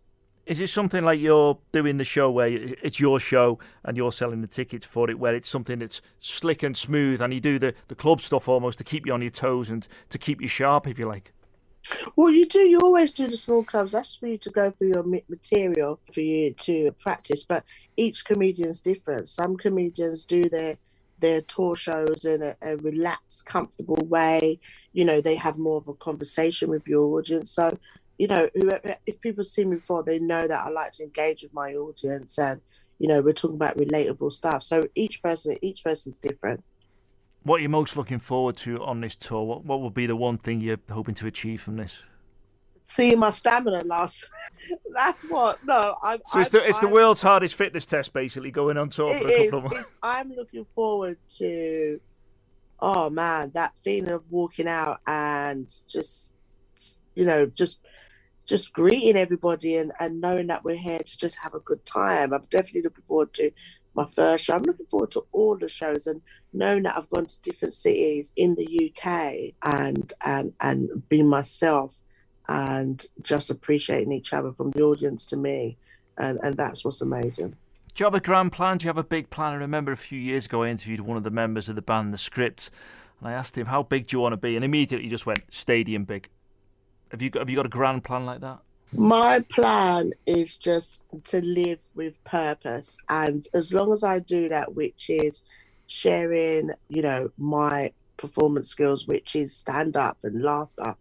is 0.49 0.61
it 0.61 0.69
something 0.69 1.05
like 1.05 1.21
you're 1.21 1.59
doing 1.73 1.99
the 1.99 2.05
show 2.05 2.31
where 2.31 2.49
it's 2.49 2.99
your 2.99 3.21
show 3.21 3.59
and 3.85 3.99
you're 3.99 4.11
selling 4.11 4.41
the 4.41 4.47
tickets 4.47 4.87
for 4.87 5.11
it, 5.11 5.19
where 5.19 5.35
it's 5.35 5.47
something 5.47 5.81
that's 5.81 6.01
slick 6.21 6.63
and 6.63 6.75
smooth 6.75 7.21
and 7.21 7.35
you 7.35 7.41
do 7.41 7.59
the, 7.59 7.75
the 7.89 7.95
club 7.95 8.23
stuff 8.23 8.49
almost 8.49 8.79
to 8.79 8.85
keep 8.85 9.05
you 9.05 9.13
on 9.13 9.21
your 9.21 9.31
toes 9.31 9.69
and 9.69 9.87
to 10.09 10.17
keep 10.17 10.41
you 10.41 10.49
sharp, 10.49 10.87
if 10.87 10.99
you 10.99 11.07
like? 11.07 11.35
Well, 12.17 12.31
you 12.31 12.47
do. 12.47 12.61
You 12.61 12.81
always 12.81 13.13
do 13.13 13.29
the 13.29 13.37
small 13.37 13.63
clubs. 13.63 13.93
That's 13.93 14.17
for 14.17 14.27
you 14.27 14.39
to 14.39 14.51
go 14.51 14.73
for 14.73 14.85
your 14.85 15.05
material 15.29 16.01
for 16.13 16.21
you 16.21 16.53
to 16.55 16.93
practice. 16.93 17.45
But 17.45 17.65
each 17.97 18.25
comedian's 18.25 18.81
different. 18.81 19.29
Some 19.29 19.57
comedians 19.57 20.25
do 20.25 20.49
their 20.49 20.77
their 21.21 21.41
tour 21.43 21.77
shows 21.77 22.25
in 22.25 22.43
a, 22.43 22.57
a, 22.63 22.77
relaxed, 22.77 23.47
comfortable 23.47 23.99
way. 24.07 24.61
You 24.93 25.05
know, 25.05 25.21
they 25.21 25.37
have 25.37 25.59
more 25.59 25.79
of 25.79 25.89
a 25.89 25.95
conversation 25.95 26.71
with 26.71 26.87
your 26.87 27.19
audience. 27.19 27.53
So, 27.53 27.79
you 28.19 28.27
know, 28.27 28.49
if 29.07 29.21
people 29.21 29.45
see 29.45 29.65
me 29.65 29.77
before, 29.77 30.03
they 30.03 30.19
know 30.19 30.47
that 30.47 30.67
I 30.67 30.71
like 30.71 30.93
to 30.93 31.05
engage 31.05 31.43
with 31.43 31.55
my 31.55 31.75
audience, 31.75 32.39
and 32.39 32.61
you 32.99 33.07
know, 33.07 33.21
we're 33.21 33.33
talking 33.33 33.57
about 33.57 33.77
relatable 33.77 34.33
stuff. 34.33 34.63
So 34.63 34.89
each 34.95 35.23
person, 35.23 35.57
each 35.63 35.85
person's 35.85 36.19
different. 36.19 36.65
What 37.45 37.61
are 37.61 37.63
you 37.63 37.69
most 37.69 37.97
looking 37.97 38.19
forward 38.19 38.57
to 38.59 38.83
on 38.83 39.01
this 39.01 39.15
tour? 39.15 39.45
What 39.45 39.65
what 39.65 39.81
will 39.81 39.91
be 39.91 40.07
the 40.07 40.17
one 40.17 40.39
thing 40.39 40.61
you're 40.61 40.81
hoping 40.91 41.15
to 41.17 41.27
achieve 41.27 41.63
from 41.63 41.77
this? 41.77 42.03
Seeing 42.89 43.19
my 43.19 43.31
stamina 43.31 43.85
last. 43.85 44.29
That's 44.95 45.23
what. 45.23 45.65
No, 45.65 45.97
I'm. 46.03 46.21
So 46.27 46.41
it's 46.41 46.51
the 46.51 46.67
it's 46.67 46.83
I'm, 46.83 46.89
the 46.89 46.95
world's 46.95 47.23
hardest 47.23 47.55
fitness 47.55 47.87
test, 47.87 48.13
basically, 48.13 48.51
going 48.51 48.77
on 48.77 48.89
tour 48.89 49.15
for 49.15 49.29
a 49.29 49.45
couple 49.45 49.59
of 49.59 49.73
months. 49.73 49.93
I'm 50.03 50.33
looking 50.33 50.67
forward 50.75 51.19
to. 51.39 52.01
Oh 52.81 53.11
man, 53.11 53.51
that 53.55 53.73
feeling 53.85 54.13
of 54.13 54.23
walking 54.31 54.69
out 54.69 55.01
and 55.05 55.69
just, 55.89 56.33
you 57.17 57.25
know, 57.25 57.47
just, 57.47 57.81
just 58.47 58.73
greeting 58.73 59.17
everybody 59.17 59.77
and 59.77 59.91
and 59.99 60.21
knowing 60.21 60.47
that 60.47 60.63
we're 60.63 60.77
here 60.77 61.01
to 61.01 61.19
just 61.19 61.39
have 61.39 61.55
a 61.55 61.61
good 61.61 61.85
time. 61.85 62.33
I'm 62.33 62.47
definitely 62.51 62.83
looking 62.83 63.03
forward 63.05 63.35
to 63.35 63.51
my 63.95 64.07
first 64.15 64.45
show. 64.45 64.55
I'm 64.55 64.63
looking 64.63 64.87
forward 64.87 65.11
to 65.13 65.27
all 65.33 65.59
the 65.59 65.69
shows 65.69 66.07
and 66.07 66.23
knowing 66.53 66.85
that 66.85 66.97
I've 66.97 67.11
gone 67.11 67.27
to 67.27 67.43
different 67.43 67.75
cities 67.75 68.33
in 68.37 68.55
the 68.55 68.93
UK 68.95 69.55
and 69.65 70.13
and 70.25 70.53
and 70.61 71.09
being 71.09 71.29
myself 71.29 71.99
and 72.49 73.05
just 73.23 73.51
appreciating 73.51 74.13
each 74.13 74.33
other 74.33 74.53
from 74.53 74.71
the 74.71 74.83
audience 74.83 75.27
to 75.27 75.37
me. 75.37 75.77
And, 76.17 76.39
and 76.43 76.57
that's 76.57 76.85
what's 76.85 77.01
amazing. 77.01 77.51
Do 77.95 78.05
you 78.05 78.07
have 78.07 78.15
a 78.15 78.21
grand 78.21 78.53
plan? 78.53 78.79
Do 78.79 78.85
you 78.85 78.89
have 78.89 78.99
a 78.99 79.05
big 79.05 79.31
plan? 79.31 79.53
I 79.53 79.57
remember 79.57 79.93
a 79.93 79.97
few 79.97 80.19
years 80.19 80.47
ago 80.47 80.63
I 80.63 80.69
interviewed 80.69 81.01
one 81.01 81.17
of 81.17 81.25
the 81.25 81.31
members 81.31 81.69
of 81.69 81.75
the 81.77 81.83
band, 81.83 82.13
The 82.15 82.19
Script, 82.19 82.71
and 83.21 83.29
I 83.29 83.33
asked 83.33 83.57
him, 83.59 83.67
How 83.67 83.83
big 83.83 84.07
do 84.07 84.17
you 84.17 84.21
want 84.21 84.33
to 84.33 84.37
be? 84.37 84.57
And 84.57 84.65
immediately 84.65 85.05
he 85.05 85.11
just 85.11 85.27
went, 85.27 85.43
Stadium 85.51 86.05
big. 86.05 86.29
Have 87.11 87.23
you 87.23 87.31
got, 87.31 87.41
have 87.41 87.51
you 87.51 87.57
got 87.57 87.67
a 87.67 87.71
grand 87.71 88.05
plan 88.05 88.27
like 88.27 88.41
that? 88.41 88.59
My 88.93 89.41
plan 89.41 90.13
is 90.27 90.57
just 90.57 91.03
to 91.25 91.43
live 91.43 91.79
with 91.95 92.23
purpose. 92.25 92.97
And 93.09 93.47
as 93.53 93.73
long 93.73 93.93
as 93.93 94.03
I 94.03 94.19
do 94.21 94.49
that, 94.49 94.75
which 94.75 95.11
is 95.11 95.43
sharing, 95.87 96.71
you 96.89 97.03
know, 97.03 97.31
my 97.37 97.93
performance 98.17 98.69
skills, 98.69 99.07
which 99.07 99.37
is 99.37 99.55
stand 99.55 99.97
up 99.97 100.19
and 100.23 100.43
laughter, 100.43 100.97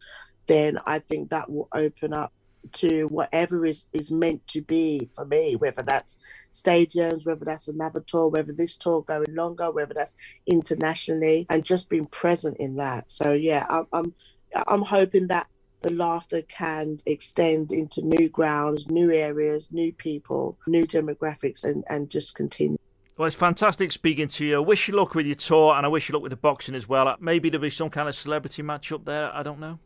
then 0.48 0.80
I 0.86 1.00
think 1.00 1.30
that 1.30 1.50
will 1.50 1.70
open 1.74 2.14
up 2.14 2.34
to 2.74 3.06
whatever 3.06 3.66
is, 3.66 3.88
is 3.94 4.12
meant 4.12 4.46
to 4.48 4.62
be 4.62 5.10
for 5.16 5.26
me, 5.26 5.56
whether 5.56 5.82
that's 5.82 6.18
stadiums, 6.54 7.26
whether 7.26 7.46
that's 7.46 7.68
another 7.68 8.02
tour, 8.06 8.30
whether 8.30 8.54
this 8.54 8.78
tour 8.78 9.02
going 9.02 9.34
longer, 9.34 9.72
whether 9.72 9.94
that's 9.94 10.16
internationally, 10.46 11.46
and 11.50 11.64
just 11.64 11.90
being 11.90 12.08
present 12.08 12.58
in 12.58 12.76
that. 12.78 13.12
So 13.12 13.34
yeah, 13.34 13.66
I'm 13.70 13.88
I'm, 13.94 14.14
I'm 14.68 14.82
hoping 14.82 15.28
that 15.28 15.48
the 15.82 15.92
laughter 15.92 16.42
can 16.42 16.98
extend 17.06 17.72
into 17.72 18.02
new 18.02 18.30
grounds, 18.30 18.90
new 18.90 19.12
areas, 19.14 19.70
new 19.72 19.94
people, 19.94 20.58
new 20.66 20.86
demographics, 20.86 21.64
and, 21.64 21.84
and 21.88 22.10
just 22.10 22.36
continue. 22.36 22.78
Well, 23.16 23.28
it's 23.28 23.36
fantastic 23.36 23.92
speaking 23.92 24.28
to 24.30 24.46
you. 24.46 24.58
I 24.58 24.60
wish 24.60 24.88
you 24.88 24.96
luck 24.96 25.16
with 25.16 25.26
your 25.26 25.36
tour, 25.36 25.74
and 25.76 25.86
I 25.86 25.90
wish 25.90 26.10
you 26.10 26.14
luck 26.14 26.24
with 26.24 26.32
the 26.32 26.38
boxing 26.38 26.76
as 26.76 26.88
well. 26.88 27.16
Maybe 27.20 27.50
there'll 27.50 27.62
be 27.62 27.70
some 27.70 27.90
kind 27.90 28.10
of 28.10 28.16
celebrity 28.16 28.62
match 28.62 28.92
up 28.92 29.06
there. 29.06 29.34
I 29.34 29.44
don't 29.44 29.60
know 29.60 29.80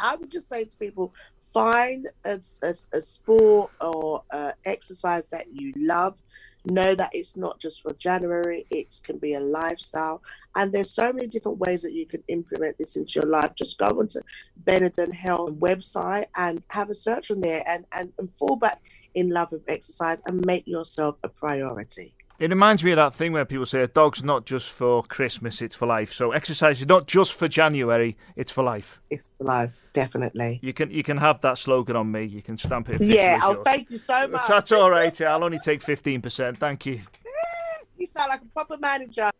I 0.00 0.16
would 0.16 0.30
just 0.30 0.48
say 0.48 0.64
to 0.64 0.76
people, 0.76 1.14
find 1.52 2.08
a, 2.24 2.38
a, 2.62 2.74
a 2.92 3.00
sport 3.00 3.70
or 3.80 4.22
uh, 4.30 4.52
exercise 4.64 5.28
that 5.30 5.46
you 5.52 5.72
love. 5.76 6.20
Know 6.66 6.96
that 6.96 7.10
it's 7.14 7.36
not 7.36 7.60
just 7.60 7.80
for 7.80 7.92
January, 7.94 8.66
it 8.70 9.00
can 9.04 9.18
be 9.18 9.34
a 9.34 9.40
lifestyle. 9.40 10.20
And 10.56 10.72
there's 10.72 10.90
so 10.90 11.12
many 11.12 11.28
different 11.28 11.58
ways 11.58 11.82
that 11.82 11.92
you 11.92 12.06
can 12.06 12.24
implement 12.26 12.76
this 12.76 12.96
into 12.96 13.20
your 13.20 13.30
life. 13.30 13.54
Just 13.54 13.78
go 13.78 13.86
onto 13.86 14.20
Benenden 14.64 15.14
Health 15.14 15.52
website 15.52 16.26
and 16.36 16.62
have 16.68 16.90
a 16.90 16.94
search 16.94 17.30
on 17.30 17.40
there 17.40 17.62
and, 17.66 17.86
and, 17.92 18.12
and 18.18 18.28
fall 18.36 18.56
back 18.56 18.82
in 19.14 19.30
love 19.30 19.52
with 19.52 19.62
exercise 19.68 20.20
and 20.26 20.44
make 20.44 20.66
yourself 20.66 21.16
a 21.22 21.28
priority. 21.28 22.12
It 22.38 22.50
reminds 22.50 22.84
me 22.84 22.90
of 22.90 22.96
that 22.96 23.14
thing 23.14 23.32
where 23.32 23.46
people 23.46 23.64
say 23.64 23.80
a 23.80 23.86
dog's 23.86 24.22
not 24.22 24.44
just 24.44 24.68
for 24.68 25.02
Christmas, 25.02 25.62
it's 25.62 25.74
for 25.74 25.86
life. 25.86 26.12
So 26.12 26.32
exercise 26.32 26.80
is 26.80 26.86
not 26.86 27.06
just 27.06 27.32
for 27.32 27.48
January, 27.48 28.14
it's 28.36 28.52
for 28.52 28.62
life. 28.62 29.00
It's 29.08 29.30
for 29.38 29.44
life, 29.44 29.72
definitely. 29.94 30.60
You 30.62 30.74
can 30.74 30.90
you 30.90 31.02
can 31.02 31.16
have 31.16 31.40
that 31.40 31.56
slogan 31.56 31.96
on 31.96 32.12
me. 32.12 32.24
You 32.24 32.42
can 32.42 32.58
stamp 32.58 32.90
it. 32.90 33.00
Yeah, 33.00 33.40
oh, 33.42 33.62
thank 33.62 33.90
you 33.90 33.96
so 33.96 34.28
much. 34.28 34.46
That's 34.48 34.70
all 34.70 34.90
right. 34.90 35.18
I'll 35.22 35.44
only 35.44 35.58
take 35.58 35.82
fifteen 35.82 36.20
percent. 36.20 36.58
Thank 36.58 36.84
you. 36.84 37.00
you 37.96 38.06
sound 38.14 38.28
like 38.28 38.42
a 38.42 38.46
proper 38.46 38.76
manager. 38.76 39.30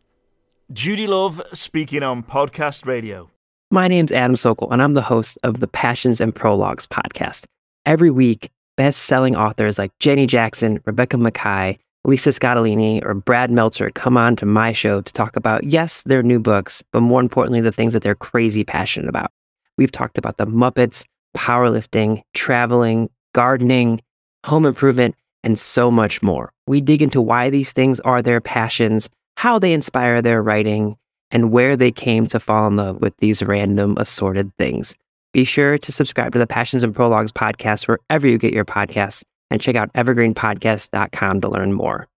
Judi 0.72 1.06
Love 1.06 1.42
speaking 1.52 2.02
on 2.02 2.22
podcast 2.22 2.86
radio. 2.86 3.30
My 3.70 3.88
name's 3.88 4.10
Adam 4.10 4.36
Sokol, 4.36 4.72
and 4.72 4.80
I'm 4.80 4.94
the 4.94 5.02
host 5.02 5.36
of 5.42 5.60
the 5.60 5.68
Passions 5.68 6.22
and 6.22 6.34
Prologues 6.34 6.86
podcast. 6.86 7.44
Every 7.84 8.10
week, 8.10 8.50
best-selling 8.76 9.36
authors 9.36 9.78
like 9.78 9.92
Jenny 9.98 10.26
Jackson, 10.26 10.80
Rebecca 10.86 11.16
Makkai 11.16 11.78
Lisa 12.06 12.30
Scottoline 12.30 13.04
or 13.04 13.14
Brad 13.14 13.50
Meltzer 13.50 13.90
come 13.90 14.16
on 14.16 14.36
to 14.36 14.46
my 14.46 14.70
show 14.70 15.00
to 15.00 15.12
talk 15.12 15.34
about, 15.34 15.64
yes, 15.64 16.02
their 16.02 16.22
new 16.22 16.38
books, 16.38 16.82
but 16.92 17.00
more 17.00 17.20
importantly, 17.20 17.60
the 17.60 17.72
things 17.72 17.92
that 17.92 18.02
they're 18.02 18.14
crazy 18.14 18.62
passionate 18.62 19.08
about. 19.08 19.32
We've 19.76 19.90
talked 19.90 20.16
about 20.16 20.36
the 20.36 20.46
Muppets, 20.46 21.04
powerlifting, 21.36 22.22
traveling, 22.32 23.10
gardening, 23.34 24.00
home 24.44 24.66
improvement, 24.66 25.16
and 25.42 25.58
so 25.58 25.90
much 25.90 26.22
more. 26.22 26.52
We 26.68 26.80
dig 26.80 27.02
into 27.02 27.20
why 27.20 27.50
these 27.50 27.72
things 27.72 27.98
are 28.00 28.22
their 28.22 28.40
passions, 28.40 29.10
how 29.36 29.58
they 29.58 29.72
inspire 29.72 30.22
their 30.22 30.40
writing, 30.40 30.96
and 31.32 31.50
where 31.50 31.76
they 31.76 31.90
came 31.90 32.28
to 32.28 32.38
fall 32.38 32.68
in 32.68 32.76
love 32.76 33.00
with 33.00 33.16
these 33.18 33.42
random 33.42 33.96
assorted 33.98 34.52
things. 34.58 34.96
Be 35.32 35.42
sure 35.42 35.76
to 35.76 35.92
subscribe 35.92 36.32
to 36.34 36.38
the 36.38 36.46
Passions 36.46 36.84
and 36.84 36.94
Prologues 36.94 37.32
podcast 37.32 37.88
wherever 37.88 38.28
you 38.28 38.38
get 38.38 38.54
your 38.54 38.64
podcasts 38.64 39.25
and 39.50 39.60
check 39.60 39.76
out 39.76 39.92
evergreenpodcast.com 39.92 41.40
to 41.40 41.48
learn 41.48 41.72
more. 41.72 42.08